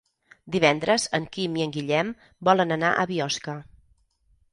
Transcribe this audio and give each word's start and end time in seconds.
Divendres 0.53 1.03
en 1.17 1.27
Quim 1.35 1.59
i 1.59 1.63
en 1.65 1.73
Guillem 1.75 2.09
volen 2.49 2.77
anar 2.77 2.91
a 2.95 3.05
Biosca. 3.13 3.55